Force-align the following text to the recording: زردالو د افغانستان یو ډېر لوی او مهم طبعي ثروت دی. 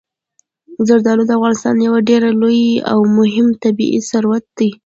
زردالو 0.87 1.23
د 1.27 1.31
افغانستان 1.37 1.75
یو 1.87 1.93
ډېر 2.09 2.21
لوی 2.41 2.65
او 2.91 2.99
مهم 3.17 3.47
طبعي 3.63 3.99
ثروت 4.09 4.45
دی. 4.57 4.69